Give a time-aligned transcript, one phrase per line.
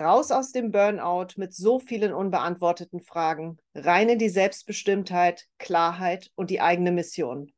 [0.00, 6.48] Raus aus dem Burnout mit so vielen unbeantworteten Fragen, rein in die Selbstbestimmtheit, Klarheit und
[6.48, 7.52] die eigene Mission.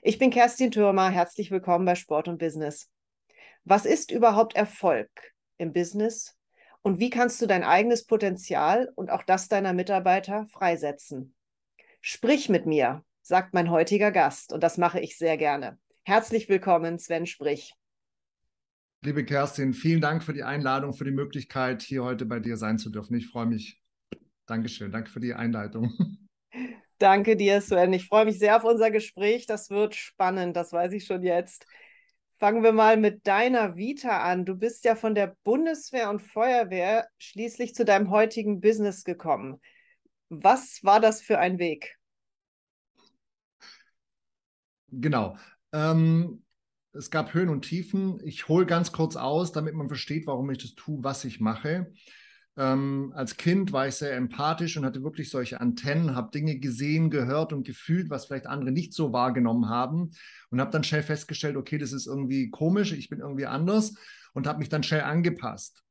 [0.00, 2.90] Ich bin Kerstin Thürmer, herzlich willkommen bei Sport und Business.
[3.64, 5.10] Was ist überhaupt Erfolg
[5.58, 6.38] im Business
[6.80, 11.34] und wie kannst du dein eigenes Potenzial und auch das deiner Mitarbeiter freisetzen?
[12.00, 15.78] Sprich mit mir, sagt mein heutiger Gast und das mache ich sehr gerne.
[16.02, 17.74] Herzlich willkommen, Sven Sprich.
[19.04, 22.78] Liebe Kerstin, vielen Dank für die Einladung, für die Möglichkeit, hier heute bei dir sein
[22.78, 23.14] zu dürfen.
[23.14, 23.78] Ich freue mich.
[24.46, 24.92] Dankeschön.
[24.92, 25.92] Danke für die Einleitung.
[26.98, 27.92] Danke dir, Sven.
[27.92, 29.44] Ich freue mich sehr auf unser Gespräch.
[29.44, 31.66] Das wird spannend, das weiß ich schon jetzt.
[32.38, 34.46] Fangen wir mal mit deiner Vita an.
[34.46, 39.60] Du bist ja von der Bundeswehr und Feuerwehr schließlich zu deinem heutigen Business gekommen.
[40.30, 41.98] Was war das für ein Weg?
[44.88, 45.36] Genau.
[45.72, 46.43] Ähm,
[46.94, 48.20] es gab Höhen und Tiefen.
[48.24, 51.92] Ich hole ganz kurz aus, damit man versteht, warum ich das tue, was ich mache.
[52.56, 57.10] Ähm, als Kind war ich sehr empathisch und hatte wirklich solche Antennen, habe Dinge gesehen,
[57.10, 60.12] gehört und gefühlt, was vielleicht andere nicht so wahrgenommen haben
[60.50, 63.96] und habe dann schnell festgestellt, okay, das ist irgendwie komisch, ich bin irgendwie anders
[64.34, 65.82] und habe mich dann schnell angepasst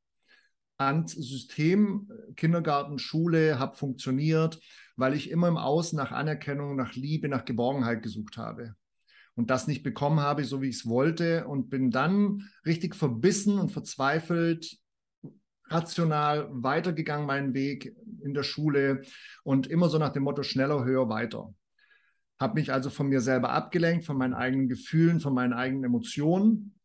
[0.77, 4.59] ans System, Kindergarten, Schule, habe funktioniert,
[4.95, 8.75] weil ich immer im Außen nach Anerkennung, nach Liebe, nach Geborgenheit gesucht habe
[9.35, 13.57] und das nicht bekommen habe, so wie ich es wollte und bin dann richtig verbissen
[13.57, 14.77] und verzweifelt
[15.67, 19.01] rational weitergegangen meinen Weg in der Schule
[19.43, 21.53] und immer so nach dem Motto schneller, höher, weiter.
[22.39, 26.75] Habe mich also von mir selber abgelenkt, von meinen eigenen Gefühlen, von meinen eigenen Emotionen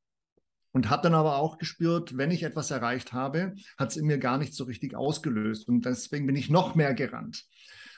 [0.73, 4.19] und habe dann aber auch gespürt, wenn ich etwas erreicht habe, hat es in mir
[4.19, 7.45] gar nicht so richtig ausgelöst und deswegen bin ich noch mehr gerannt.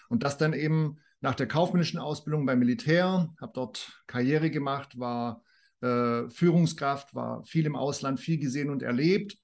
[0.08, 5.42] Und das dann eben nach der kaufmännischen Ausbildung beim Militär, habe dort Karriere gemacht, war
[5.82, 9.36] äh, Führungskraft, war viel im Ausland, viel gesehen und erlebt,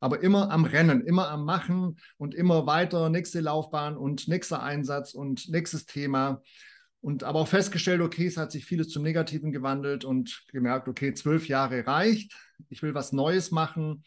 [0.00, 5.14] aber immer am Rennen, immer am Machen und immer weiter, nächste Laufbahn und nächster Einsatz
[5.14, 6.42] und nächstes Thema.
[7.00, 11.14] Und aber auch festgestellt, okay, es hat sich vieles zum Negativen gewandelt und gemerkt, okay,
[11.14, 12.32] zwölf Jahre reicht,
[12.68, 14.04] ich will was Neues machen.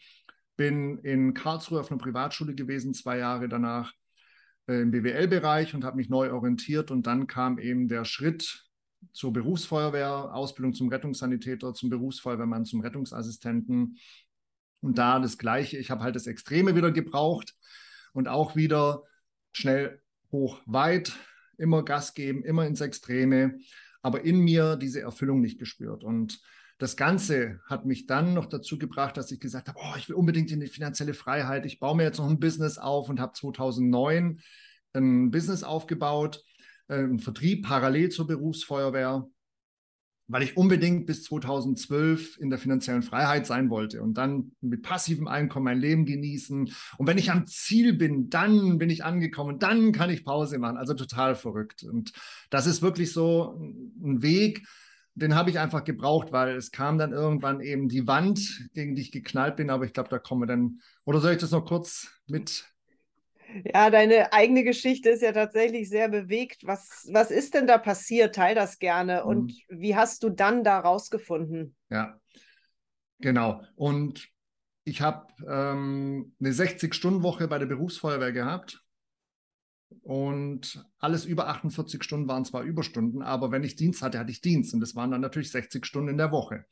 [0.56, 3.92] Bin in Karlsruhe auf einer Privatschule gewesen, zwei Jahre danach
[4.66, 6.90] im BWL-Bereich und habe mich neu orientiert.
[6.90, 8.64] Und dann kam eben der Schritt
[9.12, 13.98] zur Berufsfeuerwehr, Ausbildung zum Rettungssanitäter, zum Berufsfeuerwehrmann, zum Rettungsassistenten.
[14.80, 17.54] Und da das Gleiche, ich habe halt das Extreme wieder gebraucht
[18.12, 19.02] und auch wieder
[19.52, 20.00] schnell,
[20.32, 21.12] hoch, weit,
[21.56, 23.58] immer Gas geben, immer ins Extreme,
[24.02, 26.04] aber in mir diese Erfüllung nicht gespürt.
[26.04, 26.40] Und
[26.78, 30.16] das Ganze hat mich dann noch dazu gebracht, dass ich gesagt habe, oh, ich will
[30.16, 31.64] unbedingt in die finanzielle Freiheit.
[31.64, 34.40] Ich baue mir jetzt noch ein Business auf und habe 2009
[34.92, 36.44] ein Business aufgebaut,
[36.88, 39.26] äh, einen Vertrieb parallel zur Berufsfeuerwehr,
[40.28, 45.28] weil ich unbedingt bis 2012 in der finanziellen Freiheit sein wollte und dann mit passivem
[45.28, 46.72] Einkommen mein Leben genießen.
[46.98, 50.76] Und wenn ich am Ziel bin, dann bin ich angekommen, dann kann ich Pause machen.
[50.76, 51.84] Also total verrückt.
[51.84, 52.12] Und
[52.50, 54.66] das ist wirklich so ein Weg,
[55.16, 59.02] den habe ich einfach gebraucht, weil es kam dann irgendwann eben die Wand, gegen die
[59.02, 60.80] ich geknallt bin, aber ich glaube, da kommen wir dann.
[61.04, 62.66] Oder soll ich das noch kurz mit?
[63.64, 66.66] Ja, deine eigene Geschichte ist ja tatsächlich sehr bewegt.
[66.66, 68.34] Was, was ist denn da passiert?
[68.34, 69.22] Teil das gerne.
[69.22, 69.28] Mhm.
[69.28, 71.74] Und wie hast du dann da rausgefunden?
[71.88, 72.20] Ja,
[73.18, 73.62] genau.
[73.74, 74.28] Und
[74.84, 78.85] ich habe ähm, eine 60-Stunden-Woche bei der Berufsfeuerwehr gehabt
[80.02, 84.40] und alles über 48 Stunden waren zwar Überstunden, aber wenn ich Dienst hatte, hatte ich
[84.40, 84.74] Dienst.
[84.74, 86.64] Und das waren dann natürlich 60 Stunden in der Woche.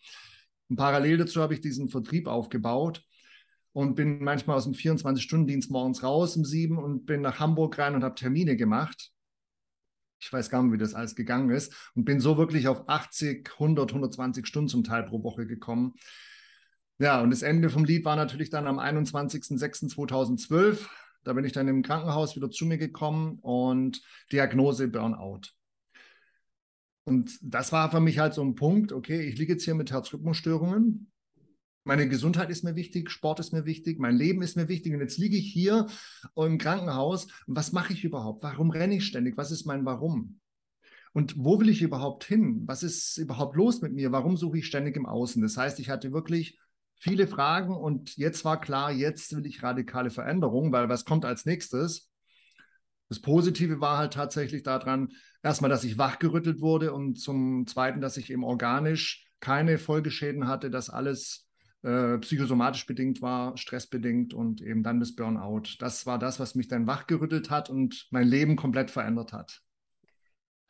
[0.69, 3.03] Und parallel dazu habe ich diesen Vertrieb aufgebaut
[3.73, 7.95] und bin manchmal aus dem 24-Stunden-Dienst morgens raus um sieben und bin nach Hamburg rein
[7.95, 9.11] und habe Termine gemacht.
[10.21, 13.51] Ich weiß gar nicht, wie das alles gegangen ist und bin so wirklich auf 80,
[13.55, 15.95] 100, 120 Stunden zum Teil pro Woche gekommen.
[16.99, 20.87] Ja, und das Ende vom Lied war natürlich dann am 21.06.2012
[21.25, 25.41] da bin ich dann im Krankenhaus wieder zu mir gekommen und Diagnose Burnout.
[27.05, 29.91] Und das war für mich halt so ein Punkt, okay, ich liege jetzt hier mit
[29.91, 31.11] Herzrhythmusstörungen.
[31.87, 34.95] Meine Gesundheit ist mir wichtig, Sport ist mir wichtig, mein Leben ist mir wichtig.
[34.95, 35.87] Und jetzt liege ich hier
[36.35, 37.27] im Krankenhaus.
[37.47, 38.43] Was mache ich überhaupt?
[38.43, 39.37] Warum renne ich ständig?
[39.37, 40.41] Was ist mein Warum?
[41.13, 42.63] Und wo will ich überhaupt hin?
[42.67, 44.13] Was ist überhaupt los mit mir?
[44.13, 45.43] Warum suche ich ständig im Außen?
[45.43, 46.59] Das heißt, ich hatte wirklich
[46.99, 51.45] viele Fragen und jetzt war klar, jetzt will ich radikale Veränderungen, weil was kommt als
[51.45, 52.11] nächstes?
[53.09, 55.13] Das Positive war halt tatsächlich daran,
[55.43, 60.71] erstmal, dass ich wachgerüttelt wurde und zum Zweiten, dass ich eben organisch keine Folgeschäden hatte,
[60.71, 61.47] dass alles
[61.83, 65.77] äh, psychosomatisch bedingt war, stressbedingt und eben dann das Burnout.
[65.81, 69.64] Das war das, was mich dann wachgerüttelt hat und mein Leben komplett verändert hat.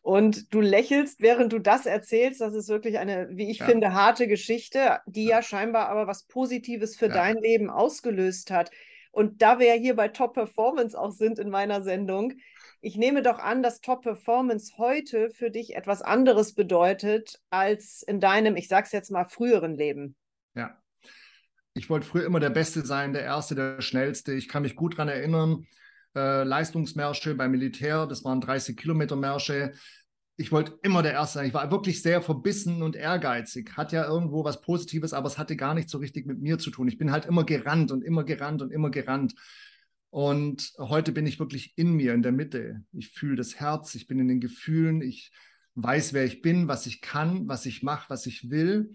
[0.05, 2.43] Und du lächelst, während du das erzählst.
[2.43, 3.65] Das ist wirklich eine, wie ich ja.
[3.65, 7.15] finde, harte Geschichte, die ja scheinbar aber was Positives für ja.
[7.15, 8.71] dein Leben ausgelöst hat.
[9.13, 12.35] Und da wir ja hier bei Top Performance auch sind in meiner Sendung,
[12.83, 18.21] ich nehme doch an, dass Top Performance heute für dich etwas anderes bedeutet als in
[18.21, 20.17] deinem, ich sag's jetzt mal, früheren Leben.
[20.55, 20.77] Ja.
[21.73, 24.35] Ich wollte früher immer der Beste sein, der Erste, der Schnellste.
[24.35, 25.67] Ich kann mich gut daran erinnern,
[26.15, 29.73] äh, Leistungsmärsche beim Militär, das waren 30 Kilometer Märsche.
[30.37, 31.47] Ich wollte immer der Erste sein.
[31.49, 33.77] Ich war wirklich sehr verbissen und ehrgeizig.
[33.77, 36.71] Hat ja irgendwo was Positives, aber es hatte gar nicht so richtig mit mir zu
[36.71, 36.89] tun.
[36.89, 39.35] Ich bin halt immer gerannt und immer gerannt und immer gerannt.
[40.11, 42.83] Und heute bin ich wirklich in mir, in der Mitte.
[42.93, 45.33] Ich fühle das Herz, ich bin in den Gefühlen, ich
[45.77, 48.95] weiß, wer ich bin, was ich kann, was ich mache, was ich will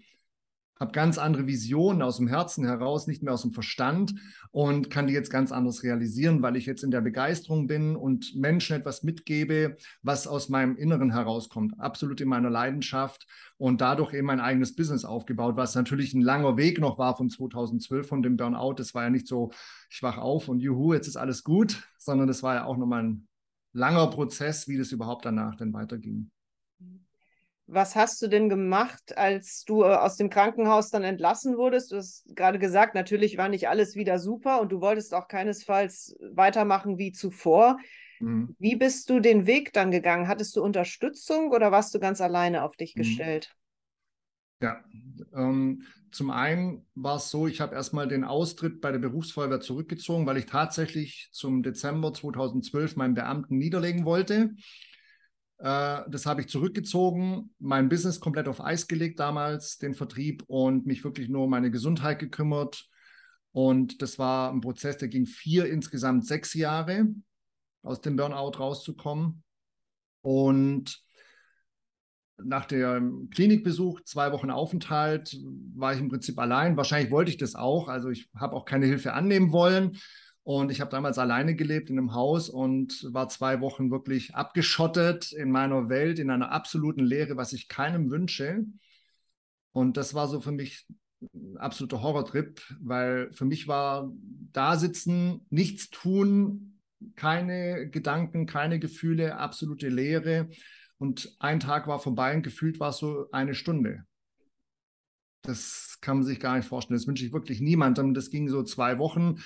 [0.80, 4.14] habe ganz andere Visionen aus dem Herzen heraus, nicht mehr aus dem Verstand
[4.50, 8.34] und kann die jetzt ganz anders realisieren, weil ich jetzt in der Begeisterung bin und
[8.34, 13.26] Menschen etwas mitgebe, was aus meinem Inneren herauskommt, absolut in meiner Leidenschaft
[13.58, 17.28] und dadurch eben mein eigenes Business aufgebaut, was natürlich ein langer Weg noch war von
[17.28, 18.74] 2012 von dem Burnout.
[18.74, 19.52] Das war ja nicht so,
[19.90, 23.04] ich wach auf und juhu, jetzt ist alles gut, sondern das war ja auch nochmal
[23.04, 23.28] ein
[23.74, 26.30] langer Prozess, wie das überhaupt danach denn weiterging.
[27.72, 31.92] Was hast du denn gemacht, als du äh, aus dem Krankenhaus dann entlassen wurdest?
[31.92, 36.16] Du hast gerade gesagt, natürlich war nicht alles wieder super und du wolltest auch keinesfalls
[36.32, 37.78] weitermachen wie zuvor.
[38.18, 38.56] Mhm.
[38.58, 40.26] Wie bist du den Weg dann gegangen?
[40.26, 43.02] Hattest du Unterstützung oder warst du ganz alleine auf dich mhm.
[43.02, 43.54] gestellt?
[44.60, 44.82] Ja,
[45.32, 50.26] ähm, zum einen war es so, ich habe erstmal den Austritt bei der Berufsfeuerwehr zurückgezogen,
[50.26, 54.50] weil ich tatsächlich zum Dezember 2012 meinen Beamten niederlegen wollte.
[55.60, 60.86] Äh, das habe ich zurückgezogen, mein Business komplett auf Eis gelegt damals, den Vertrieb und
[60.86, 62.88] mich wirklich nur um meine Gesundheit gekümmert.
[63.52, 67.08] Und das war ein Prozess, der ging vier, insgesamt sechs Jahre,
[67.82, 69.42] aus dem Burnout rauszukommen.
[70.22, 71.02] Und
[72.42, 75.36] nach dem Klinikbesuch, zwei Wochen Aufenthalt,
[75.74, 76.76] war ich im Prinzip allein.
[76.78, 77.88] Wahrscheinlich wollte ich das auch.
[77.88, 79.98] Also ich habe auch keine Hilfe annehmen wollen.
[80.42, 85.32] Und ich habe damals alleine gelebt in einem Haus und war zwei Wochen wirklich abgeschottet
[85.32, 88.64] in meiner Welt, in einer absoluten Leere, was ich keinem wünsche.
[89.72, 90.86] Und das war so für mich
[91.34, 94.10] ein absoluter Horrortrip, weil für mich war
[94.52, 96.80] da sitzen, nichts tun,
[97.16, 100.48] keine Gedanken, keine Gefühle, absolute Leere.
[100.98, 104.04] Und ein Tag war vorbei und gefühlt war es so eine Stunde.
[105.42, 106.98] Das kann man sich gar nicht vorstellen.
[106.98, 108.14] Das wünsche ich wirklich niemandem.
[108.14, 109.36] Das ging so zwei Wochen.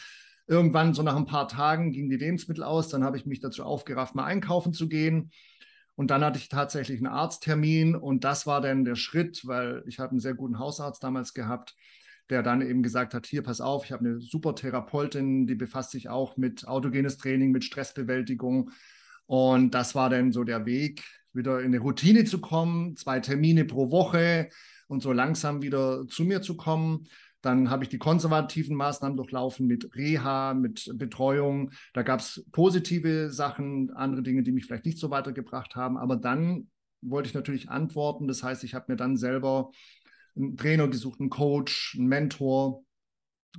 [0.46, 2.88] Irgendwann, so nach ein paar Tagen, gingen die Lebensmittel aus.
[2.88, 5.30] Dann habe ich mich dazu aufgerafft, mal einkaufen zu gehen.
[5.96, 10.00] Und dann hatte ich tatsächlich einen Arzttermin und das war dann der Schritt, weil ich
[10.00, 11.74] habe einen sehr guten Hausarzt damals gehabt,
[12.30, 15.92] der dann eben gesagt hat, hier, pass auf, ich habe eine super Therapeutin, die befasst
[15.92, 18.70] sich auch mit autogenes Training, mit Stressbewältigung.
[19.26, 23.64] Und das war dann so der Weg, wieder in eine Routine zu kommen, zwei Termine
[23.64, 24.48] pro Woche
[24.88, 27.06] und so langsam wieder zu mir zu kommen.
[27.44, 31.72] Dann habe ich die konservativen Maßnahmen durchlaufen mit Reha, mit Betreuung.
[31.92, 35.98] Da gab es positive Sachen, andere Dinge, die mich vielleicht nicht so weitergebracht haben.
[35.98, 36.70] Aber dann
[37.02, 38.26] wollte ich natürlich antworten.
[38.28, 39.72] Das heißt, ich habe mir dann selber
[40.34, 42.82] einen Trainer gesucht, einen Coach, einen Mentor.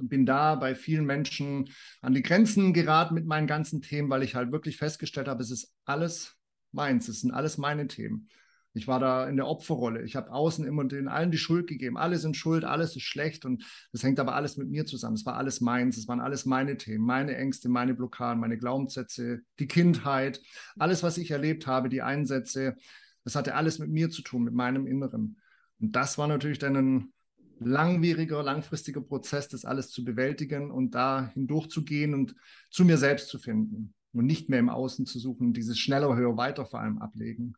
[0.01, 1.69] Bin da bei vielen Menschen
[2.01, 5.51] an die Grenzen geraten mit meinen ganzen Themen, weil ich halt wirklich festgestellt habe, es
[5.51, 6.35] ist alles
[6.71, 8.29] meins, es sind alles meine Themen.
[8.75, 10.03] Ich war da in der Opferrolle.
[10.03, 11.97] Ich habe außen immer den allen die Schuld gegeben.
[11.97, 13.63] Alle sind schuld, alles ist schlecht und
[13.93, 15.15] das hängt aber alles mit mir zusammen.
[15.15, 19.41] Es war alles meins, es waren alles meine Themen, meine Ängste, meine Blockaden, meine Glaubenssätze,
[19.59, 20.41] die Kindheit,
[20.77, 22.75] alles, was ich erlebt habe, die Einsätze.
[23.23, 25.39] Das hatte alles mit mir zu tun, mit meinem Inneren.
[25.79, 27.13] Und das war natürlich dann ein
[27.59, 32.35] langwieriger, langfristiger Prozess, das alles zu bewältigen und da hindurchzugehen und
[32.69, 36.35] zu mir selbst zu finden und nicht mehr im Außen zu suchen, dieses schneller, höher,
[36.35, 37.55] weiter vor allem ablegen.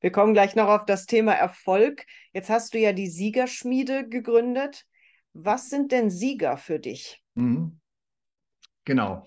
[0.00, 2.04] Wir kommen gleich noch auf das Thema Erfolg.
[2.32, 4.84] Jetzt hast du ja die Siegerschmiede gegründet.
[5.32, 7.22] Was sind denn Sieger für dich?
[7.34, 7.80] Mhm.
[8.84, 9.26] Genau.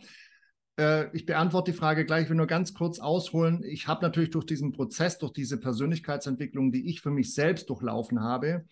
[0.79, 3.63] Äh, ich beantworte die Frage gleich, ich will nur ganz kurz ausholen.
[3.63, 8.21] Ich habe natürlich durch diesen Prozess, durch diese Persönlichkeitsentwicklung, die ich für mich selbst durchlaufen
[8.21, 8.65] habe,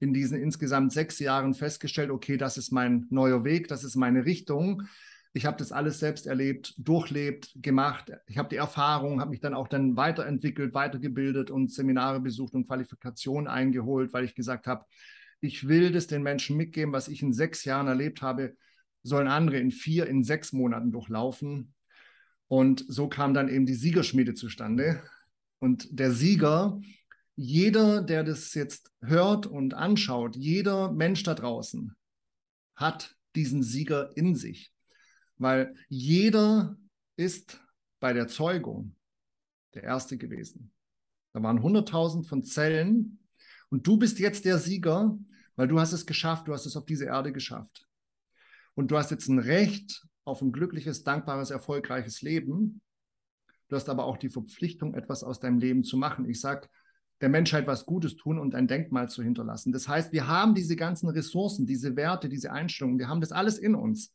[0.00, 4.24] in diesen insgesamt sechs Jahren festgestellt, okay, das ist mein neuer Weg, das ist meine
[4.24, 4.82] Richtung.
[5.32, 8.12] Ich habe das alles selbst erlebt, durchlebt, gemacht.
[8.26, 12.66] Ich habe die Erfahrung, habe mich dann auch dann weiterentwickelt, weitergebildet und Seminare besucht und
[12.66, 14.84] Qualifikationen eingeholt, weil ich gesagt habe,
[15.40, 18.56] ich will das den Menschen mitgeben, was ich in sechs Jahren erlebt habe,
[19.02, 21.74] sollen andere in vier, in sechs Monaten durchlaufen.
[22.48, 25.02] Und so kam dann eben die Siegerschmiede zustande.
[25.60, 26.80] Und der Sieger,
[27.36, 31.94] jeder, der das jetzt hört und anschaut, jeder Mensch da draußen
[32.74, 34.72] hat diesen Sieger in sich
[35.40, 36.76] weil jeder
[37.16, 37.60] ist
[37.98, 38.94] bei der Zeugung
[39.74, 40.70] der Erste gewesen.
[41.32, 43.18] Da waren 100.000 von Zellen
[43.70, 45.18] und du bist jetzt der Sieger,
[45.56, 47.86] weil du hast es geschafft, du hast es auf diese Erde geschafft.
[48.74, 52.80] und du hast jetzt ein Recht auf ein glückliches, dankbares, erfolgreiches Leben.
[53.68, 56.28] Du hast aber auch die Verpflichtung, etwas aus deinem Leben zu machen.
[56.28, 56.68] Ich sage,
[57.20, 59.72] der Menschheit was Gutes tun und ein Denkmal zu hinterlassen.
[59.72, 63.58] Das heißt, wir haben diese ganzen Ressourcen, diese Werte, diese Einstellungen, wir haben das alles
[63.58, 64.14] in uns.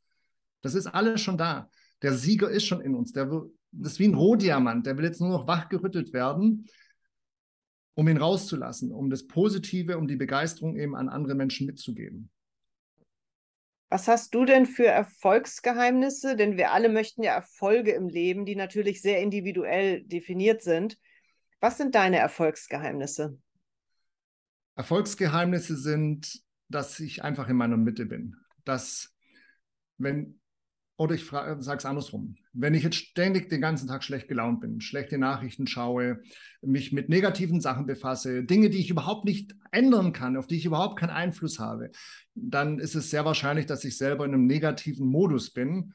[0.65, 1.69] Das ist alles schon da.
[2.01, 3.13] Der Sieger ist schon in uns.
[3.13, 3.27] Der,
[3.71, 6.65] das ist wie ein Rohdiamant, der will jetzt nur noch wachgerüttelt werden,
[7.93, 12.31] um ihn rauszulassen, um das Positive, um die Begeisterung eben an andere Menschen mitzugeben.
[13.89, 16.35] Was hast du denn für Erfolgsgeheimnisse?
[16.35, 20.97] Denn wir alle möchten ja Erfolge im Leben, die natürlich sehr individuell definiert sind.
[21.59, 23.37] Was sind deine Erfolgsgeheimnisse?
[24.75, 28.35] Erfolgsgeheimnisse sind, dass ich einfach in meiner Mitte bin.
[28.63, 29.13] Dass,
[29.99, 30.39] wenn,
[30.97, 34.79] oder ich sage es andersrum, wenn ich jetzt ständig den ganzen Tag schlecht gelaunt bin,
[34.79, 36.21] schlechte Nachrichten schaue,
[36.61, 40.65] mich mit negativen Sachen befasse, Dinge, die ich überhaupt nicht ändern kann, auf die ich
[40.65, 41.91] überhaupt keinen Einfluss habe,
[42.33, 45.93] dann ist es sehr wahrscheinlich, dass ich selber in einem negativen Modus bin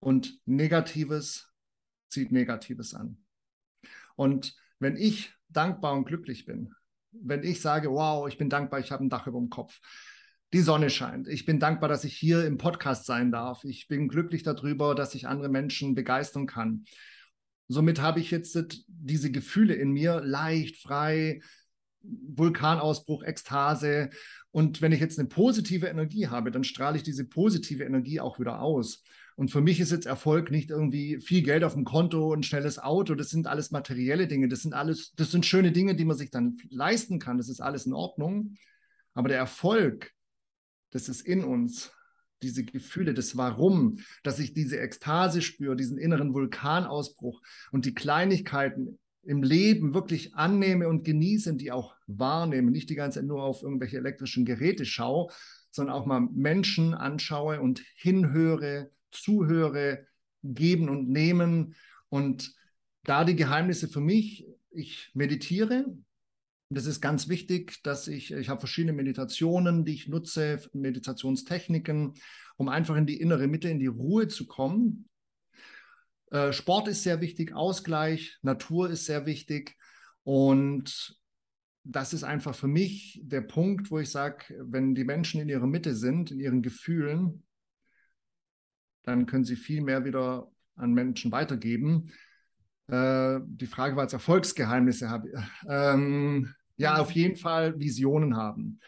[0.00, 1.52] und Negatives
[2.08, 3.18] zieht Negatives an.
[4.16, 6.74] Und wenn ich dankbar und glücklich bin,
[7.12, 9.80] wenn ich sage, wow, ich bin dankbar, ich habe ein Dach über dem Kopf,
[10.52, 14.08] die Sonne scheint, ich bin dankbar, dass ich hier im Podcast sein darf, ich bin
[14.08, 16.84] glücklich darüber, dass ich andere Menschen begeistern kann.
[17.68, 21.40] Somit habe ich jetzt diese Gefühle in mir leicht, frei,
[22.02, 24.10] Vulkanausbruch, Ekstase.
[24.50, 28.38] Und wenn ich jetzt eine positive Energie habe, dann strahle ich diese positive Energie auch
[28.38, 29.02] wieder aus.
[29.36, 32.78] Und für mich ist jetzt Erfolg nicht irgendwie viel Geld auf dem Konto, ein schnelles
[32.78, 33.14] Auto.
[33.14, 34.48] Das sind alles materielle Dinge.
[34.48, 37.38] Das sind alles, das sind schöne Dinge, die man sich dann leisten kann.
[37.38, 38.56] Das ist alles in Ordnung.
[39.14, 40.12] Aber der Erfolg,
[40.92, 41.92] das ist in uns.
[42.42, 48.98] Diese Gefühle, das Warum, dass ich diese Ekstase spüre, diesen inneren Vulkanausbruch und die Kleinigkeiten
[49.22, 53.62] im Leben wirklich annehme und genieße, die auch wahrnehme, nicht die ganze Zeit nur auf
[53.62, 55.32] irgendwelche elektrischen Geräte schaue,
[55.70, 60.06] sondern auch mal Menschen anschaue und hinhöre, zuhöre,
[60.42, 61.76] geben und nehmen.
[62.08, 62.54] Und
[63.04, 65.86] da die Geheimnisse für mich, ich meditiere.
[66.74, 72.14] Das ist ganz wichtig, dass ich, ich habe verschiedene Meditationen, die ich nutze, Meditationstechniken,
[72.56, 75.08] um einfach in die innere Mitte, in die Ruhe zu kommen.
[76.30, 79.76] Äh, Sport ist sehr wichtig, Ausgleich, Natur ist sehr wichtig.
[80.24, 81.18] Und
[81.84, 85.66] das ist einfach für mich der Punkt, wo ich sage, wenn die Menschen in ihrer
[85.66, 87.42] Mitte sind, in ihren Gefühlen,
[89.02, 92.12] dann können sie viel mehr wieder an Menschen weitergeben.
[92.86, 95.10] Äh, die Frage war jetzt Erfolgsgeheimnisse.
[95.10, 95.24] Hab,
[95.68, 98.80] ähm, ja, auf jeden Fall Visionen haben.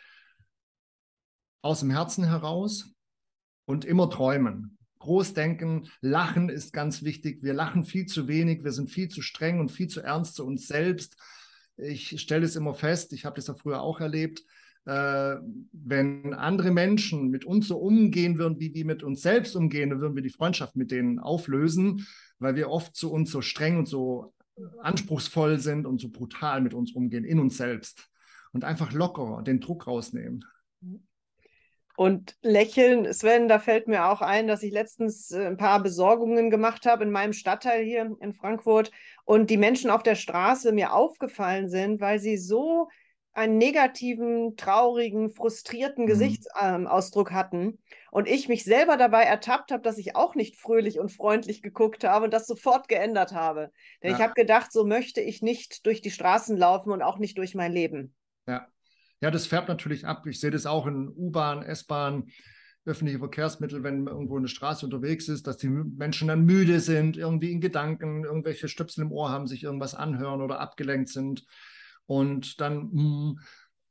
[1.62, 2.90] Aus dem Herzen heraus
[3.66, 4.78] und immer träumen.
[4.98, 7.42] Groß denken, lachen ist ganz wichtig.
[7.42, 10.46] Wir lachen viel zu wenig, wir sind viel zu streng und viel zu ernst zu
[10.46, 11.16] uns selbst.
[11.76, 14.44] Ich stelle es immer fest, ich habe das ja früher auch erlebt,
[14.86, 15.36] äh,
[15.72, 20.00] wenn andere Menschen mit uns so umgehen würden, wie die mit uns selbst umgehen, dann
[20.00, 22.06] würden wir die Freundschaft mit denen auflösen,
[22.38, 24.34] weil wir oft zu uns so streng und so
[24.80, 28.08] anspruchsvoll sind und so brutal mit uns umgehen, in uns selbst.
[28.52, 30.44] Und einfach lockerer den Druck rausnehmen.
[31.96, 36.50] Und lächeln, Sven, da fällt mir auch ein, dass ich letztens äh, ein paar Besorgungen
[36.50, 38.90] gemacht habe in meinem Stadtteil hier in Frankfurt
[39.24, 42.88] und die Menschen auf der Straße mir aufgefallen sind, weil sie so
[43.34, 46.08] einen negativen, traurigen, frustrierten mhm.
[46.08, 47.78] Gesichtsausdruck hatten
[48.12, 52.04] und ich mich selber dabei ertappt habe, dass ich auch nicht fröhlich und freundlich geguckt
[52.04, 53.70] habe und das sofort geändert habe.
[54.02, 54.16] Denn ja.
[54.16, 57.54] ich habe gedacht, so möchte ich nicht durch die Straßen laufen und auch nicht durch
[57.54, 58.14] mein Leben.
[58.46, 58.68] Ja.
[59.20, 60.26] Ja, das färbt natürlich ab.
[60.26, 62.28] Ich sehe das auch in U-Bahn, S-Bahn,
[62.84, 67.16] öffentliche Verkehrsmittel, wenn man irgendwo eine Straße unterwegs ist, dass die Menschen dann müde sind,
[67.16, 71.46] irgendwie in Gedanken, irgendwelche Stöpsel im Ohr haben, sich irgendwas anhören oder abgelenkt sind
[72.06, 73.38] und dann mh, hm,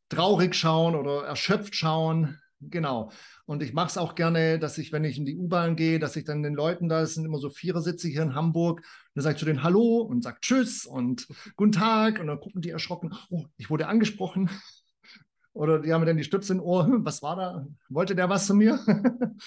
[0.10, 2.40] traurig schauen oder erschöpft schauen.
[2.70, 3.12] Genau.
[3.46, 6.16] Und ich mache es auch gerne, dass ich, wenn ich in die U-Bahn gehe, dass
[6.16, 8.84] ich dann den Leuten da, es sind immer so Vierersitze hier in Hamburg,
[9.16, 11.28] dann sage ich zu denen Hallo und sage Tschüss und
[11.58, 12.20] Guten Tag.
[12.20, 14.50] Und dann gucken die erschrocken, oh, ich wurde angesprochen.
[15.54, 17.68] Oder die haben mir dann die Stütze im Ohr, hm, was war da?
[17.90, 18.80] Wollte der was zu mir?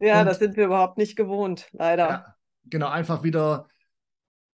[0.00, 2.08] ja, und, das sind wir überhaupt nicht gewohnt, leider.
[2.08, 3.68] Ja, genau, einfach wieder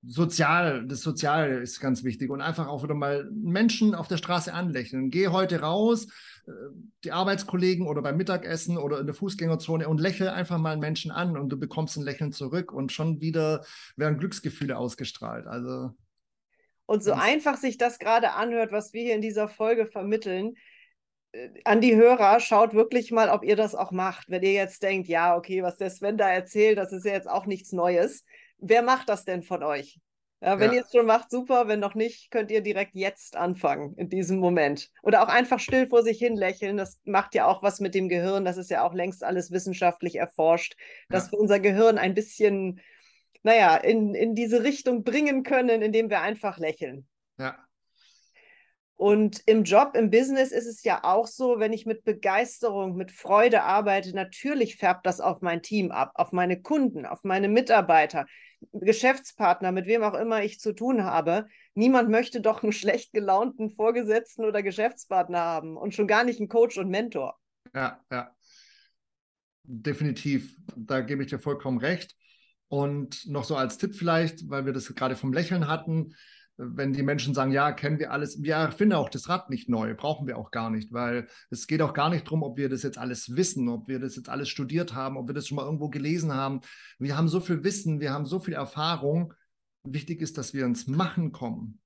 [0.02, 4.52] sozial, das Soziale ist ganz wichtig und einfach auch wieder mal Menschen auf der Straße
[4.52, 5.10] anlächeln.
[5.10, 6.06] Geh heute raus,
[6.46, 6.50] äh,
[7.04, 11.10] die Arbeitskollegen oder beim Mittagessen oder in der Fußgängerzone und lächle einfach mal einen Menschen
[11.10, 13.64] an und du bekommst ein Lächeln zurück und schon wieder
[13.96, 15.46] werden Glücksgefühle ausgestrahlt.
[15.46, 15.90] Also
[16.86, 20.54] und so einfach sich das gerade anhört, was wir hier in dieser Folge vermitteln,
[21.32, 24.30] äh, an die Hörer, schaut wirklich mal, ob ihr das auch macht.
[24.30, 27.28] Wenn ihr jetzt denkt, ja, okay, was der Sven da erzählt, das ist ja jetzt
[27.28, 28.24] auch nichts Neues
[28.58, 30.00] wer macht das denn von euch?
[30.42, 30.76] Ja, wenn ja.
[30.76, 31.66] ihr es schon macht, super.
[31.66, 34.90] Wenn noch nicht, könnt ihr direkt jetzt anfangen, in diesem Moment.
[35.02, 36.76] Oder auch einfach still vor sich hin lächeln.
[36.76, 38.44] Das macht ja auch was mit dem Gehirn.
[38.44, 40.76] Das ist ja auch längst alles wissenschaftlich erforscht,
[41.08, 41.32] dass ja.
[41.32, 42.80] wir unser Gehirn ein bisschen,
[43.42, 47.08] naja, in, in diese Richtung bringen können, indem wir einfach lächeln.
[47.38, 47.56] Ja.
[48.96, 53.12] Und im Job, im Business ist es ja auch so, wenn ich mit Begeisterung, mit
[53.12, 58.26] Freude arbeite, natürlich färbt das auf mein Team ab, auf meine Kunden, auf meine Mitarbeiter,
[58.72, 61.46] Geschäftspartner, mit wem auch immer ich zu tun habe.
[61.74, 66.48] Niemand möchte doch einen schlecht gelaunten Vorgesetzten oder Geschäftspartner haben und schon gar nicht einen
[66.48, 67.38] Coach und Mentor.
[67.74, 68.34] Ja, ja.
[69.62, 70.56] Definitiv.
[70.76, 72.14] Da gebe ich dir vollkommen recht.
[72.68, 76.14] Und noch so als Tipp vielleicht, weil wir das gerade vom Lächeln hatten,
[76.58, 79.94] wenn die Menschen sagen, ja, kennen wir alles, wir erfinden auch das Rad nicht neu,
[79.94, 82.82] brauchen wir auch gar nicht, weil es geht auch gar nicht darum, ob wir das
[82.82, 85.64] jetzt alles wissen, ob wir das jetzt alles studiert haben, ob wir das schon mal
[85.64, 86.60] irgendwo gelesen haben.
[86.98, 89.34] Wir haben so viel Wissen, wir haben so viel Erfahrung.
[89.84, 91.80] Wichtig ist, dass wir ins Machen kommen.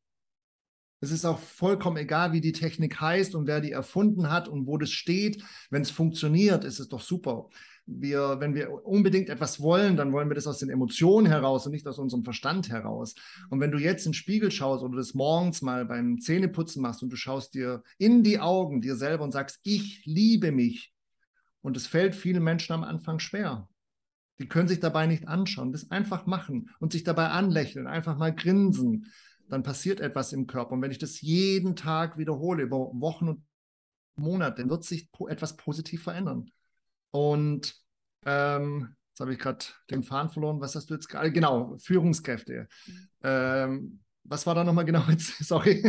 [1.03, 4.67] Es ist auch vollkommen egal, wie die Technik heißt und wer die erfunden hat und
[4.67, 5.43] wo das steht.
[5.71, 7.49] Wenn es funktioniert, ist es doch super
[7.99, 11.73] wir, wenn wir unbedingt etwas wollen, dann wollen wir das aus den Emotionen heraus und
[11.73, 13.15] nicht aus unserem Verstand heraus.
[13.49, 17.03] Und wenn du jetzt in den Spiegel schaust oder das morgens mal beim Zähneputzen machst
[17.03, 20.93] und du schaust dir in die Augen dir selber und sagst, ich liebe mich.
[21.63, 23.69] Und es fällt vielen Menschen am Anfang schwer.
[24.39, 28.35] Die können sich dabei nicht anschauen, das einfach machen und sich dabei anlächeln, einfach mal
[28.35, 29.13] grinsen.
[29.49, 30.73] Dann passiert etwas im Körper.
[30.73, 33.43] Und wenn ich das jeden Tag wiederhole, über Wochen und
[34.17, 36.51] Monate, dann wird sich etwas positiv verändern.
[37.11, 37.75] Und
[38.25, 40.61] ähm, jetzt habe ich gerade den Faden verloren.
[40.61, 41.33] Was hast du jetzt gerade?
[41.33, 42.69] Genau, Führungskräfte.
[43.23, 45.39] Ähm, was war da nochmal genau jetzt?
[45.45, 45.83] Sorry.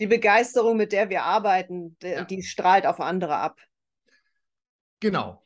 [0.00, 2.24] Die Begeisterung, mit der wir arbeiten, die, ja.
[2.24, 3.60] die strahlt auf andere ab.
[5.00, 5.44] Genau.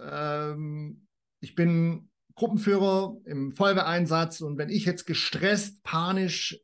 [0.00, 1.06] Ähm,
[1.40, 6.58] ich bin Gruppenführer im Feuerwehreinsatz und wenn ich jetzt gestresst, panisch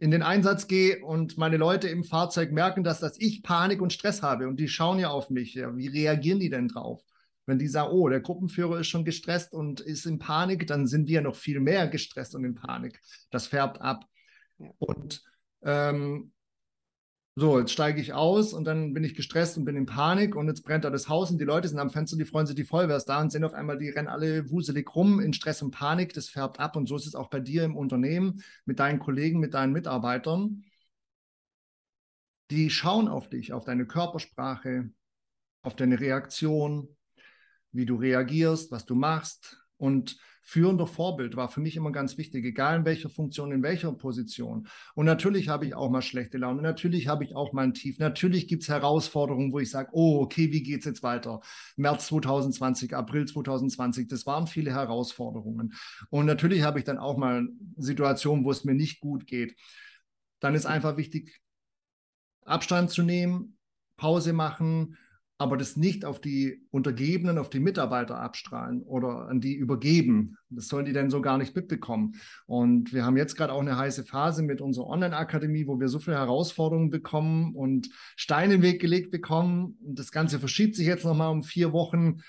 [0.00, 3.92] in den Einsatz gehe und meine Leute im Fahrzeug merken, dass, dass ich Panik und
[3.92, 7.02] Stress habe und die schauen ja auf mich, ja, wie reagieren die denn drauf?
[7.46, 11.08] Wenn die sagen, oh, der Gruppenführer ist schon gestresst und ist in Panik, dann sind
[11.08, 13.00] wir noch viel mehr gestresst und in Panik.
[13.30, 14.04] Das färbt ab.
[14.78, 15.22] Und
[15.62, 16.32] ähm,
[17.34, 20.48] so, jetzt steige ich aus und dann bin ich gestresst und bin in Panik und
[20.48, 22.64] jetzt brennt da das Haus und die Leute sind am Fenster, die freuen sich, die
[22.64, 25.70] Feuerwehr ist da und sehen auf einmal, die rennen alle wuselig rum in Stress und
[25.70, 28.98] Panik, das färbt ab und so ist es auch bei dir im Unternehmen, mit deinen
[28.98, 30.64] Kollegen, mit deinen Mitarbeitern.
[32.50, 34.90] Die schauen auf dich, auf deine Körpersprache,
[35.62, 36.96] auf deine Reaktion,
[37.70, 42.44] wie du reagierst, was du machst und führender Vorbild war für mich immer ganz wichtig,
[42.44, 44.68] egal in welcher Funktion, in welcher Position.
[44.94, 47.98] Und natürlich habe ich auch mal schlechte Laune, natürlich habe ich auch mal ein Tief,
[47.98, 51.40] natürlich gibt es Herausforderungen, wo ich sage, oh, okay, wie geht es jetzt weiter?
[51.74, 55.74] März 2020, April 2020, das waren viele Herausforderungen.
[56.10, 59.56] Und natürlich habe ich dann auch mal Situationen, wo es mir nicht gut geht.
[60.38, 61.40] Dann ist einfach wichtig,
[62.44, 63.58] Abstand zu nehmen,
[63.96, 64.96] Pause machen,
[65.42, 70.36] aber das nicht auf die Untergebenen, auf die Mitarbeiter abstrahlen oder an die übergeben.
[70.50, 72.14] Das sollen die denn so gar nicht mitbekommen.
[72.46, 75.98] Und wir haben jetzt gerade auch eine heiße Phase mit unserer Online-Akademie, wo wir so
[75.98, 79.76] viele Herausforderungen bekommen und Steine in den Weg gelegt bekommen.
[79.84, 82.22] Und das Ganze verschiebt sich jetzt nochmal um vier Wochen.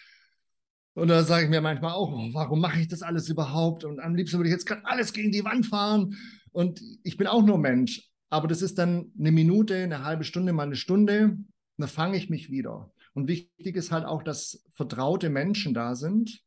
[0.96, 3.84] Und da sage ich mir manchmal auch, oh, warum mache ich das alles überhaupt?
[3.84, 6.16] Und am liebsten würde ich jetzt gerade alles gegen die Wand fahren.
[6.52, 8.10] Und ich bin auch nur Mensch.
[8.32, 11.38] Aber das ist dann eine Minute, eine halbe Stunde, mal eine Stunde.
[11.78, 12.92] Dann fange ich mich wieder.
[13.14, 16.42] Und wichtig ist halt auch, dass vertraute Menschen da sind,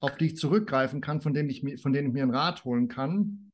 [0.00, 2.88] auf die ich zurückgreifen kann, von denen ich, von denen ich mir einen Rat holen
[2.88, 3.52] kann.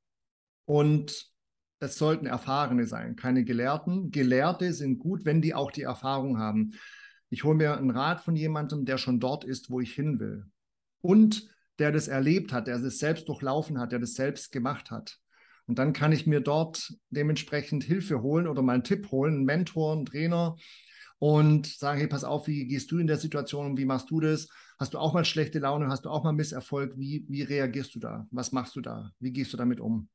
[0.64, 1.30] Und
[1.78, 4.10] es sollten Erfahrene sein, keine Gelehrten.
[4.10, 6.72] Gelehrte sind gut, wenn die auch die Erfahrung haben.
[7.28, 10.46] Ich hole mir einen Rat von jemandem, der schon dort ist, wo ich hin will.
[11.00, 15.18] Und der das erlebt hat, der das selbst durchlaufen hat, der das selbst gemacht hat.
[15.66, 19.44] Und dann kann ich mir dort dementsprechend Hilfe holen oder mal einen Tipp holen, einen
[19.44, 20.56] Mentor, einen Trainer,
[21.22, 24.18] und sagen, hey, pass auf, wie gehst du in der Situation und wie machst du
[24.18, 24.48] das?
[24.80, 25.86] Hast du auch mal schlechte Laune?
[25.86, 26.98] Hast du auch mal Misserfolg?
[26.98, 28.26] Wie, wie reagierst du da?
[28.32, 29.12] Was machst du da?
[29.20, 30.08] Wie gehst du damit um?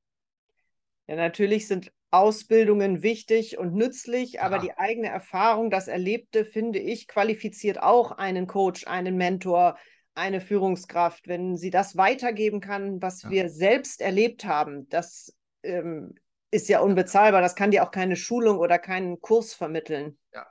[1.08, 4.63] Ja, natürlich sind Ausbildungen wichtig und nützlich, aber ja.
[4.63, 9.78] die eigene Erfahrung, das Erlebte, finde ich, qualifiziert auch einen Coach, einen Mentor,
[10.13, 11.30] eine Führungskraft.
[11.30, 13.30] Wenn sie das weitergeben kann, was ja.
[13.30, 16.15] wir selbst erlebt haben, das ähm,
[16.52, 17.41] ist ja unbezahlbar.
[17.41, 20.17] Das kann dir auch keine Schulung oder keinen Kurs vermitteln.
[20.34, 20.46] Ja,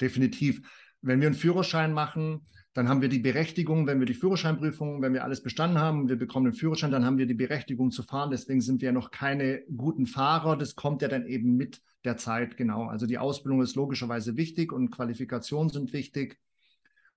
[0.00, 0.62] definitiv.
[1.00, 5.12] Wenn wir einen Führerschein machen, dann haben wir die Berechtigung, wenn wir die Führerscheinprüfung, wenn
[5.12, 8.30] wir alles bestanden haben, wir bekommen den Führerschein, dann haben wir die Berechtigung zu fahren.
[8.30, 10.56] Deswegen sind wir noch keine guten Fahrer.
[10.56, 12.86] Das kommt ja dann eben mit der Zeit, genau.
[12.86, 16.38] Also die Ausbildung ist logischerweise wichtig und Qualifikationen sind wichtig.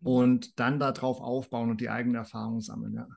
[0.01, 3.07] Und dann darauf aufbauen und die eigene Erfahrung sammeln, ja.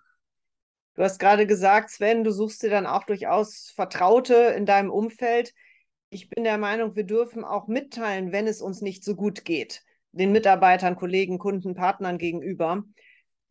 [0.97, 5.53] Du hast gerade gesagt, Sven, du suchst dir dann auch durchaus Vertraute in deinem Umfeld.
[6.15, 9.83] Ich bin der Meinung, wir dürfen auch mitteilen, wenn es uns nicht so gut geht,
[10.13, 12.85] den Mitarbeitern, Kollegen, Kunden, Partnern gegenüber.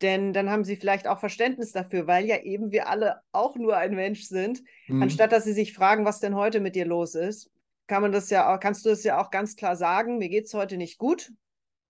[0.00, 3.76] Denn dann haben sie vielleicht auch Verständnis dafür, weil ja eben wir alle auch nur
[3.76, 4.62] ein Mensch sind.
[4.88, 5.02] Mhm.
[5.02, 7.50] Anstatt dass sie sich fragen, was denn heute mit dir los ist,
[7.86, 10.46] kann man das ja auch, kannst du das ja auch ganz klar sagen, mir geht
[10.46, 11.32] es heute nicht gut.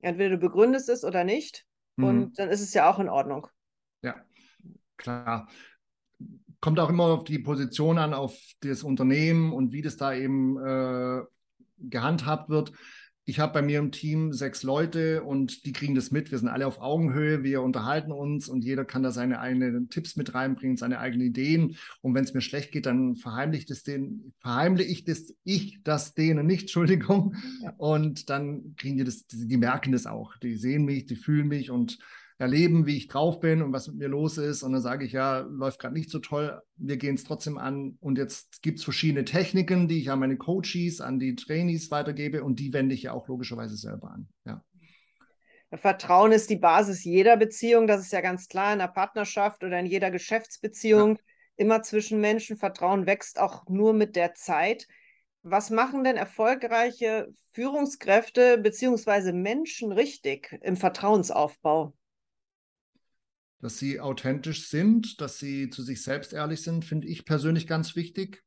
[0.01, 1.67] Entweder du begründest es oder nicht.
[1.95, 2.05] Mhm.
[2.05, 3.47] Und dann ist es ja auch in Ordnung.
[4.03, 4.17] Ja,
[4.97, 5.47] klar.
[6.65, 10.57] Kommt auch immer auf die Position an, auf das Unternehmen und wie das da eben
[10.57, 11.21] äh,
[11.77, 12.73] gehandhabt wird.
[13.27, 16.31] Ich habe bei mir im Team sechs Leute und die kriegen das mit.
[16.31, 20.17] Wir sind alle auf Augenhöhe, wir unterhalten uns und jeder kann da seine eigenen Tipps
[20.17, 21.77] mit reinbringen, seine eigenen Ideen.
[22.01, 25.83] Und wenn es mir schlecht geht, dann verheimliche ich das denen, verheimliche ich das, ich
[25.85, 27.35] das denen nicht, Entschuldigung.
[27.77, 30.35] Und dann kriegen die das, die merken das auch.
[30.39, 31.99] Die sehen mich, die fühlen mich und
[32.39, 34.63] erleben, wie ich drauf bin und was mit mir los ist.
[34.63, 37.97] Und dann sage ich, ja, läuft gerade nicht so toll, wir gehen es trotzdem an.
[38.01, 42.43] Und jetzt gibt es verschiedene Techniken, die ich an meine Coaches, an die Trainees weitergebe
[42.43, 44.29] und die wende ich ja auch logischerweise selber an.
[44.45, 44.63] Ja.
[45.77, 49.79] Vertrauen ist die Basis jeder Beziehung, das ist ja ganz klar in einer Partnerschaft oder
[49.79, 51.17] in jeder Geschäftsbeziehung.
[51.17, 51.23] Ja.
[51.57, 52.57] Immer zwischen Menschen.
[52.57, 54.89] Vertrauen wächst auch nur mit der Zeit.
[55.43, 59.33] Was machen denn erfolgreiche Führungskräfte bzw.
[59.33, 61.95] Menschen richtig im Vertrauensaufbau?
[63.61, 67.97] Dass sie authentisch sind, dass sie zu sich selbst ehrlich sind, finde ich persönlich ganz
[67.97, 68.43] wichtig.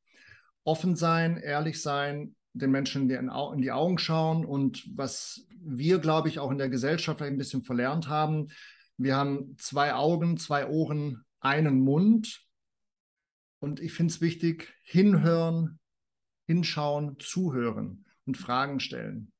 [0.63, 6.39] Offen sein, ehrlich sein, den Menschen in die Augen schauen und was wir, glaube ich,
[6.39, 8.47] auch in der Gesellschaft ein bisschen verlernt haben.
[8.97, 12.43] Wir haben zwei Augen, zwei Ohren, einen Mund.
[13.59, 15.79] Und ich finde es wichtig, hinhören,
[16.45, 19.31] hinschauen, zuhören und Fragen stellen.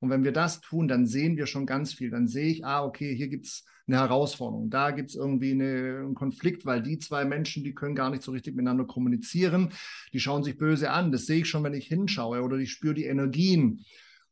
[0.00, 2.10] Und wenn wir das tun, dann sehen wir schon ganz viel.
[2.10, 4.70] Dann sehe ich, ah, okay, hier gibt es eine Herausforderung.
[4.70, 8.22] Da gibt es irgendwie eine, einen Konflikt, weil die zwei Menschen, die können gar nicht
[8.22, 9.72] so richtig miteinander kommunizieren.
[10.12, 11.12] Die schauen sich böse an.
[11.12, 13.84] Das sehe ich schon, wenn ich hinschaue oder ich spüre die Energien.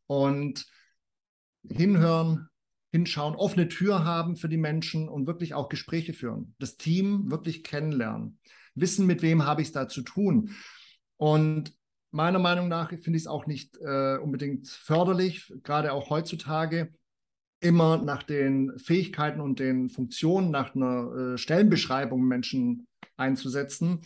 [0.06, 0.66] Und
[1.68, 2.48] hinhören,
[2.90, 6.54] hinschauen, offene Tür haben für die Menschen und wirklich auch Gespräche führen.
[6.58, 8.38] Das Team wirklich kennenlernen.
[8.74, 10.50] Wissen, mit wem habe ich es da zu tun.
[11.16, 11.74] Und
[12.10, 16.92] meiner Meinung nach finde ich es auch nicht äh, unbedingt förderlich, gerade auch heutzutage,
[17.62, 24.01] immer nach den Fähigkeiten und den Funktionen, nach einer äh, Stellenbeschreibung Menschen einzusetzen,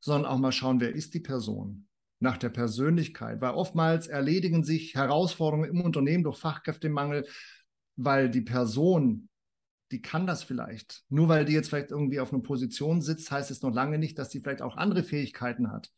[0.00, 1.86] sondern auch mal schauen, wer ist die Person
[2.20, 7.26] nach der Persönlichkeit, weil oftmals erledigen sich Herausforderungen im Unternehmen durch Fachkräftemangel,
[7.96, 9.28] weil die Person,
[9.90, 11.02] die kann das vielleicht.
[11.08, 14.18] Nur weil die jetzt vielleicht irgendwie auf einer Position sitzt, heißt es noch lange nicht,
[14.18, 15.90] dass sie vielleicht auch andere Fähigkeiten hat.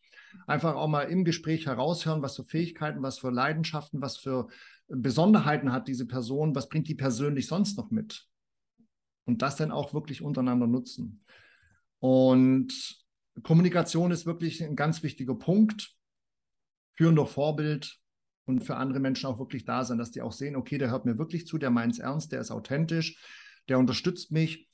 [0.46, 4.48] Einfach auch mal im Gespräch heraushören, was für Fähigkeiten, was für Leidenschaften, was für
[4.88, 8.26] Besonderheiten hat diese Person, was bringt die persönlich sonst noch mit?
[9.24, 11.24] Und das dann auch wirklich untereinander nutzen.
[11.98, 13.02] Und
[13.42, 15.94] Kommunikation ist wirklich ein ganz wichtiger Punkt.
[16.96, 17.98] Führen durch Vorbild
[18.44, 21.06] und für andere Menschen auch wirklich da sein, dass die auch sehen, okay, der hört
[21.06, 23.18] mir wirklich zu, der meint es ernst, der ist authentisch,
[23.68, 24.68] der unterstützt mich.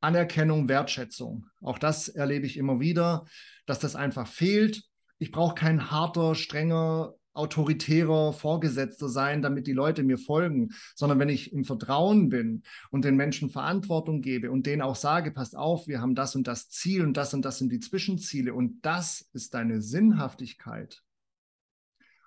[0.00, 1.46] Anerkennung, Wertschätzung.
[1.60, 3.26] Auch das erlebe ich immer wieder,
[3.66, 4.82] dass das einfach fehlt.
[5.20, 11.28] Ich brauche kein harter, strenger autoritärer Vorgesetzter sein, damit die Leute mir folgen, sondern wenn
[11.28, 15.86] ich im Vertrauen bin und den Menschen Verantwortung gebe und denen auch sage, passt auf,
[15.86, 19.28] wir haben das und das Ziel und das und das sind die Zwischenziele und das
[19.32, 21.02] ist deine Sinnhaftigkeit.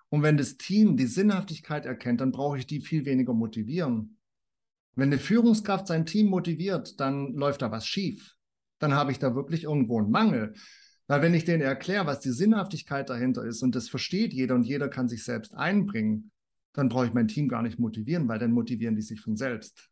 [0.09, 4.19] Und wenn das Team die Sinnhaftigkeit erkennt, dann brauche ich die viel weniger motivieren.
[4.95, 8.35] Wenn eine Führungskraft sein Team motiviert, dann läuft da was schief.
[8.77, 10.53] Dann habe ich da wirklich irgendwo einen Mangel.
[11.07, 14.63] Weil wenn ich denen erkläre, was die Sinnhaftigkeit dahinter ist und das versteht jeder und
[14.63, 16.31] jeder kann sich selbst einbringen,
[16.73, 19.89] dann brauche ich mein Team gar nicht motivieren, weil dann motivieren die sich von selbst.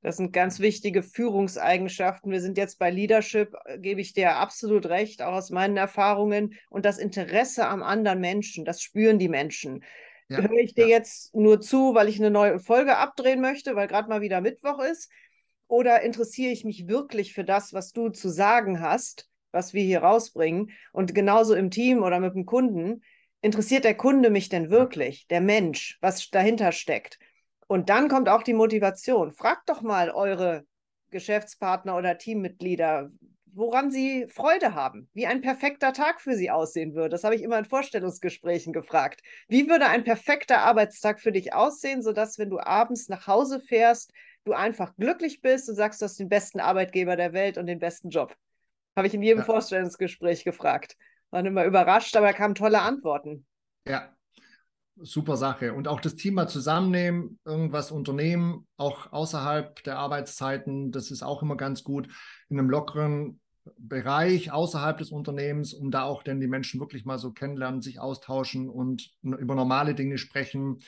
[0.00, 2.30] Das sind ganz wichtige Führungseigenschaften.
[2.30, 6.54] Wir sind jetzt bei Leadership, äh, gebe ich dir absolut recht, auch aus meinen Erfahrungen.
[6.70, 9.82] Und das Interesse am anderen Menschen, das spüren die Menschen.
[10.28, 10.98] Ja, Höre ich dir ja.
[10.98, 14.78] jetzt nur zu, weil ich eine neue Folge abdrehen möchte, weil gerade mal wieder Mittwoch
[14.78, 15.10] ist?
[15.66, 19.28] Oder interessiere ich mich wirklich für das, was du zu sagen hast?
[19.58, 20.70] Was wir hier rausbringen.
[20.92, 23.02] Und genauso im Team oder mit dem Kunden,
[23.40, 27.18] interessiert der Kunde mich denn wirklich, der Mensch, was dahinter steckt?
[27.66, 29.32] Und dann kommt auch die Motivation.
[29.32, 30.64] Fragt doch mal eure
[31.10, 33.10] Geschäftspartner oder Teammitglieder,
[33.52, 37.10] woran sie Freude haben, wie ein perfekter Tag für sie aussehen würde.
[37.10, 39.22] Das habe ich immer in Vorstellungsgesprächen gefragt.
[39.48, 44.12] Wie würde ein perfekter Arbeitstag für dich aussehen, sodass, wenn du abends nach Hause fährst,
[44.44, 47.80] du einfach glücklich bist und sagst, du hast den besten Arbeitgeber der Welt und den
[47.80, 48.34] besten Job?
[48.98, 49.44] Habe ich in jedem ja.
[49.44, 50.96] Vorstellungsgespräch gefragt.
[51.30, 53.46] Waren immer überrascht, aber kamen tolle Antworten.
[53.86, 54.12] Ja.
[55.00, 55.72] super Sache.
[55.72, 61.42] Und auch das Team mal zusammennehmen, irgendwas unternehmen, auch außerhalb der Arbeitszeiten, das ist auch
[61.42, 62.08] immer ganz gut,
[62.48, 63.40] in einem lockeren
[63.76, 68.00] Bereich außerhalb des Unternehmens, um da auch denn die Menschen wirklich mal so kennenlernen, sich
[68.00, 70.78] austauschen und über normale Dinge sprechen.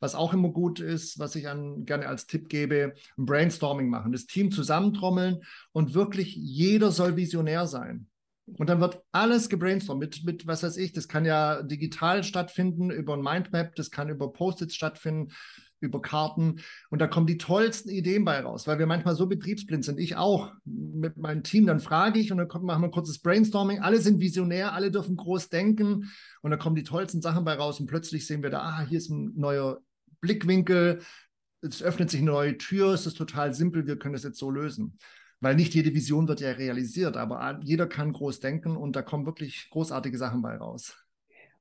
[0.00, 4.12] Was auch immer gut ist, was ich an, gerne als Tipp gebe, ein Brainstorming machen,
[4.12, 8.08] das Team zusammentrommeln und wirklich jeder soll visionär sein.
[8.56, 12.90] Und dann wird alles gebrainstormt mit, mit, was weiß ich, das kann ja digital stattfinden,
[12.90, 15.32] über ein Mindmap, das kann über Post-its stattfinden,
[15.80, 16.60] über Karten.
[16.90, 19.98] Und da kommen die tollsten Ideen bei raus, weil wir manchmal so betriebsblind sind.
[19.98, 21.66] Ich auch mit meinem Team.
[21.66, 23.80] Dann frage ich und dann kommt, machen wir ein kurzes Brainstorming.
[23.80, 26.10] Alle sind visionär, alle dürfen groß denken.
[26.42, 27.78] Und dann kommen die tollsten Sachen bei raus.
[27.78, 29.80] Und plötzlich sehen wir da, ah, hier ist ein neuer
[30.20, 31.00] Blickwinkel.
[31.60, 32.92] Es öffnet sich eine neue Tür.
[32.94, 33.86] Es ist total simpel.
[33.86, 34.98] Wir können das jetzt so lösen
[35.40, 39.26] weil nicht jede Vision wird ja realisiert, aber jeder kann groß denken und da kommen
[39.26, 40.96] wirklich großartige Sachen bei raus.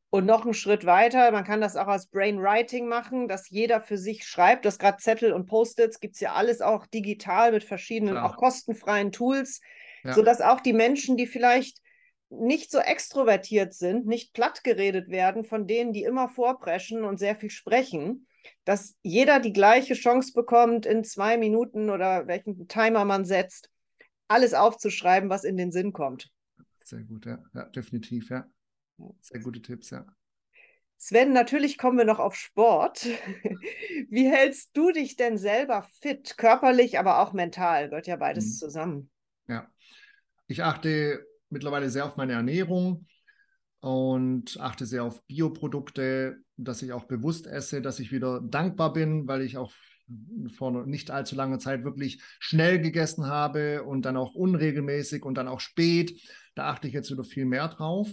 [0.10, 3.98] Und noch einen Schritt weiter, man kann das auch als Brainwriting machen, dass jeder für
[3.98, 4.64] sich schreibt.
[4.64, 8.30] Das gerade Zettel und Post-its gibt es ja alles auch digital mit verschiedenen, Klar.
[8.30, 9.60] auch kostenfreien Tools,
[10.06, 10.14] ja.
[10.14, 11.82] sodass auch die Menschen, die vielleicht
[12.30, 17.36] nicht so extrovertiert sind, nicht platt geredet werden von denen, die immer vorpreschen und sehr
[17.36, 18.28] viel sprechen,
[18.66, 23.70] dass jeder die gleiche Chance bekommt, in zwei Minuten oder welchen Timer man setzt,
[24.28, 26.30] alles aufzuschreiben, was in den Sinn kommt.
[26.84, 28.46] Sehr gut, ja, ja definitiv, ja.
[29.22, 30.06] Sehr gute Tipps, ja.
[30.98, 33.06] Sven, natürlich kommen wir noch auf Sport.
[34.10, 37.90] Wie hältst du dich denn selber fit, körperlich, aber auch mental?
[37.90, 38.52] Gehört ja beides mhm.
[38.52, 39.12] zusammen.
[39.48, 39.70] Ja,
[40.48, 43.06] ich achte mittlerweile sehr auf meine Ernährung
[43.80, 49.28] und achte sehr auf Bioprodukte, dass ich auch bewusst esse, dass ich wieder dankbar bin,
[49.28, 49.72] weil ich auch
[50.56, 55.48] vor nicht allzu langer Zeit wirklich schnell gegessen habe und dann auch unregelmäßig und dann
[55.48, 56.22] auch spät.
[56.56, 58.10] Da achte ich jetzt wieder viel mehr drauf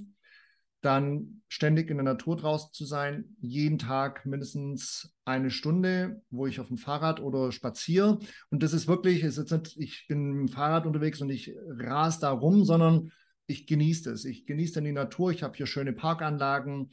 [0.85, 6.61] dann ständig in der Natur draußen zu sein, jeden Tag mindestens eine Stunde, wo ich
[6.61, 8.19] auf dem Fahrrad oder spaziere.
[8.51, 11.55] Und das ist wirklich, ist jetzt nicht, ich bin mit dem Fahrrad unterwegs und ich
[11.69, 13.13] ras da rum, sondern
[13.47, 14.25] ich genieße es.
[14.25, 15.31] Ich genieße dann die Natur.
[15.31, 16.91] Ich habe hier schöne Parkanlagen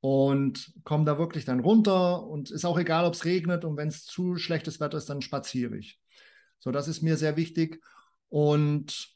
[0.00, 2.26] und komme da wirklich dann runter.
[2.26, 5.22] Und ist auch egal, ob es regnet und wenn es zu schlechtes Wetter ist, dann
[5.22, 6.00] spaziere ich.
[6.58, 7.82] So, das ist mir sehr wichtig.
[8.28, 9.12] Und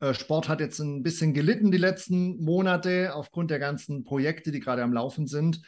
[0.00, 4.60] äh, Sport hat jetzt ein bisschen gelitten die letzten Monate aufgrund der ganzen Projekte, die
[4.60, 5.62] gerade am Laufen sind.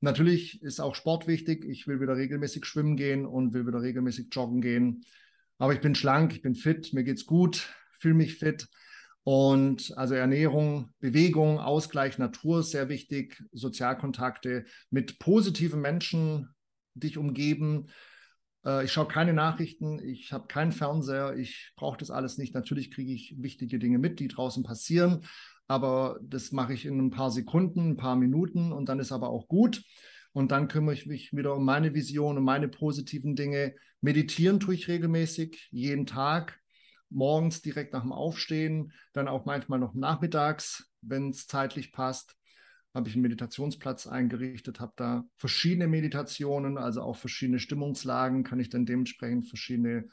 [0.00, 1.64] Natürlich ist auch Sport wichtig.
[1.64, 5.04] Ich will wieder regelmäßig schwimmen gehen und will wieder regelmäßig joggen gehen.
[5.58, 8.68] Aber ich bin schlank, ich bin fit, mir geht's gut, fühle mich fit.
[9.24, 16.48] Und also Ernährung, Bewegung, Ausgleich, Natur ist sehr wichtig, Sozialkontakte mit positiven Menschen
[16.94, 17.86] dich umgeben,
[18.64, 22.54] äh, ich schaue keine Nachrichten, ich habe keinen Fernseher, ich brauche das alles nicht.
[22.54, 25.24] Natürlich kriege ich wichtige Dinge mit, die draußen passieren,
[25.68, 29.30] aber das mache ich in ein paar Sekunden, ein paar Minuten und dann ist aber
[29.30, 29.82] auch gut.
[30.34, 33.74] Und dann kümmere ich mich wieder um meine Vision, um meine positiven Dinge.
[34.00, 36.58] Meditieren tue ich regelmäßig, jeden Tag,
[37.12, 42.36] morgens direkt nach dem Aufstehen, dann auch manchmal noch nachmittags, wenn es zeitlich passt
[42.94, 48.68] habe ich einen Meditationsplatz eingerichtet, habe da verschiedene Meditationen, also auch verschiedene Stimmungslagen, kann ich
[48.68, 50.08] dann dementsprechend verschiedene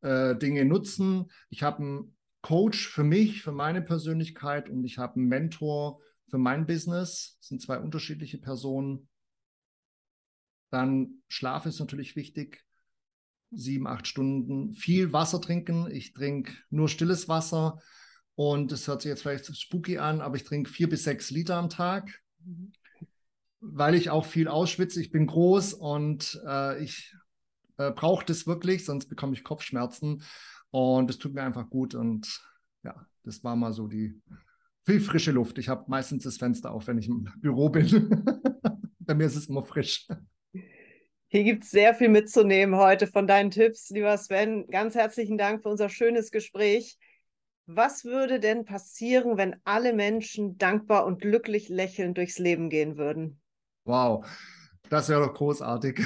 [0.00, 1.30] äh, Dinge nutzen.
[1.50, 6.38] Ich habe einen Coach für mich, für meine Persönlichkeit und ich habe einen Mentor für
[6.38, 7.36] mein Business.
[7.40, 9.08] Das sind zwei unterschiedliche Personen.
[10.70, 12.63] Dann Schlaf ist natürlich wichtig.
[13.56, 14.74] Sieben, acht Stunden.
[14.74, 15.88] Viel Wasser trinken.
[15.90, 17.78] Ich trinke nur stilles Wasser.
[18.34, 21.56] Und das hört sich jetzt vielleicht spooky an, aber ich trinke vier bis sechs Liter
[21.56, 22.72] am Tag, mhm.
[23.60, 25.00] weil ich auch viel ausschwitze.
[25.00, 27.14] Ich bin groß und äh, ich
[27.76, 30.22] äh, brauche das wirklich, sonst bekomme ich Kopfschmerzen.
[30.70, 31.94] Und es tut mir einfach gut.
[31.94, 32.40] Und
[32.82, 34.20] ja, das war mal so die
[34.84, 35.58] viel frische Luft.
[35.58, 38.24] Ich habe meistens das Fenster auf, wenn ich im Büro bin.
[38.98, 40.08] Bei mir ist es immer frisch.
[41.34, 44.68] Hier gibt es sehr viel mitzunehmen heute von deinen Tipps, lieber Sven.
[44.68, 46.96] Ganz herzlichen Dank für unser schönes Gespräch.
[47.66, 53.40] Was würde denn passieren, wenn alle Menschen dankbar und glücklich lächelnd durchs Leben gehen würden?
[53.84, 54.24] Wow,
[54.90, 56.02] das wäre doch großartig.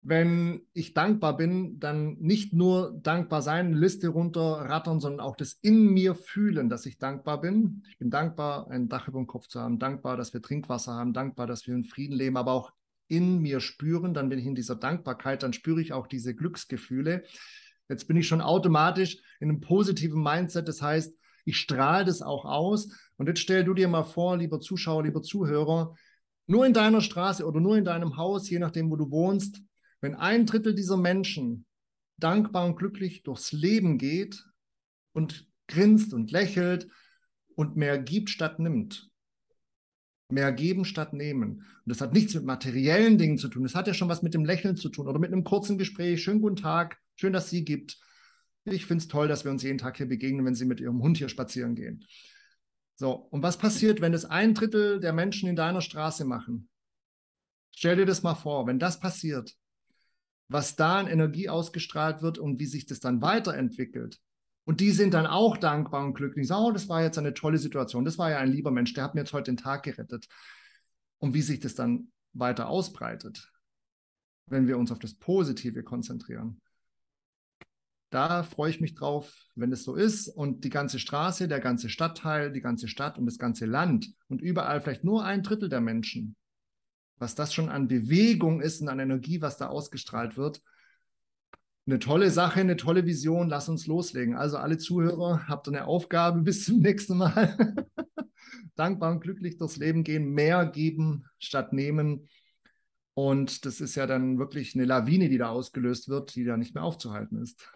[0.02, 5.88] wenn ich dankbar bin, dann nicht nur dankbar sein, Liste runterrattern, sondern auch das in
[5.88, 7.84] mir fühlen, dass ich dankbar bin.
[7.90, 11.12] Ich bin dankbar, ein Dach über dem Kopf zu haben, dankbar, dass wir Trinkwasser haben,
[11.12, 12.72] dankbar, dass wir in Frieden leben, aber auch
[13.10, 17.24] in mir spüren, dann bin ich in dieser Dankbarkeit, dann spüre ich auch diese Glücksgefühle.
[17.90, 20.68] Jetzt bin ich schon automatisch in einem positiven Mindset.
[20.68, 22.90] Das heißt, ich strahle das auch aus.
[23.18, 25.96] Und jetzt stell du dir mal vor, lieber Zuschauer, lieber Zuhörer,
[26.46, 29.62] nur in deiner Straße oder nur in deinem Haus, je nachdem, wo du wohnst,
[30.02, 31.66] wenn ein Drittel dieser Menschen
[32.18, 34.46] dankbar und glücklich durchs Leben geht
[35.14, 36.88] und grinst und lächelt
[37.56, 39.10] und mehr gibt statt nimmt,
[40.32, 41.52] Mehr geben statt nehmen.
[41.52, 43.64] Und das hat nichts mit materiellen Dingen zu tun.
[43.64, 46.22] Das hat ja schon was mit dem Lächeln zu tun oder mit einem kurzen Gespräch.
[46.22, 47.98] Schönen guten Tag, schön, dass Sie gibt.
[48.66, 51.02] Ich finde es toll, dass wir uns jeden Tag hier begegnen, wenn Sie mit Ihrem
[51.02, 52.06] Hund hier spazieren gehen.
[52.96, 56.70] So, und was passiert, wenn das ein Drittel der Menschen in deiner Straße machen?
[57.76, 59.56] Stell dir das mal vor, wenn das passiert,
[60.50, 64.20] was da an Energie ausgestrahlt wird und wie sich das dann weiterentwickelt.
[64.66, 66.48] Und die sind dann auch dankbar und glücklich.
[66.48, 68.06] Sagen, oh, das war jetzt eine tolle Situation.
[68.06, 70.28] Das war ja ein lieber Mensch, der hat mir jetzt heute den Tag gerettet.
[71.20, 73.52] Und wie sich das dann weiter ausbreitet,
[74.48, 76.62] wenn wir uns auf das Positive konzentrieren.
[78.10, 81.90] Da freue ich mich drauf, wenn es so ist und die ganze Straße, der ganze
[81.90, 85.82] Stadtteil, die ganze Stadt und das ganze Land und überall vielleicht nur ein Drittel der
[85.82, 86.36] Menschen,
[87.20, 90.62] was das schon an Bewegung ist und an Energie, was da ausgestrahlt wird,
[91.90, 93.50] eine tolle Sache, eine tolle Vision.
[93.50, 94.36] Lass uns loslegen.
[94.36, 96.42] Also alle Zuhörer, habt eine Aufgabe.
[96.44, 97.86] Bis zum nächsten Mal.
[98.76, 102.30] Dankbar und glücklich durchs Leben gehen, mehr geben statt nehmen.
[103.14, 106.74] Und das ist ja dann wirklich eine Lawine, die da ausgelöst wird, die da nicht
[106.76, 107.68] mehr aufzuhalten ist.